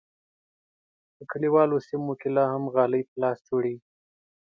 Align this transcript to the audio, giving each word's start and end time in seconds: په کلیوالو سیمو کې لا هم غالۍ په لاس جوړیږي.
په 1.15 1.23
کلیوالو 1.31 1.77
سیمو 1.87 2.13
کې 2.19 2.29
لا 2.35 2.45
هم 2.53 2.63
غالۍ 2.73 3.01
په 3.09 3.15
لاس 3.21 3.37
جوړیږي. 3.47 3.83